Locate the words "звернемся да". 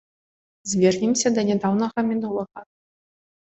0.71-1.41